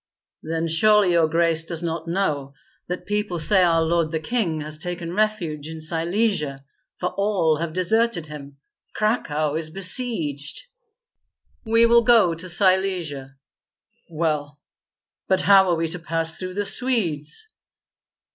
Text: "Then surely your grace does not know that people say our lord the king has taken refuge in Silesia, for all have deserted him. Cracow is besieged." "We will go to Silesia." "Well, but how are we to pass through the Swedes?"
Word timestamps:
"Then 0.41 0.67
surely 0.67 1.11
your 1.11 1.27
grace 1.27 1.61
does 1.61 1.83
not 1.83 2.07
know 2.07 2.55
that 2.87 3.05
people 3.05 3.37
say 3.37 3.61
our 3.63 3.83
lord 3.83 4.09
the 4.09 4.19
king 4.19 4.61
has 4.61 4.79
taken 4.79 5.13
refuge 5.13 5.67
in 5.69 5.79
Silesia, 5.79 6.65
for 6.97 7.09
all 7.15 7.57
have 7.57 7.71
deserted 7.73 8.25
him. 8.25 8.57
Cracow 8.95 9.53
is 9.53 9.69
besieged." 9.69 10.63
"We 11.65 11.85
will 11.85 12.01
go 12.01 12.33
to 12.33 12.49
Silesia." 12.49 13.35
"Well, 14.09 14.59
but 15.27 15.41
how 15.41 15.69
are 15.69 15.75
we 15.75 15.87
to 15.89 15.99
pass 15.99 16.39
through 16.39 16.55
the 16.55 16.65
Swedes?" 16.65 17.47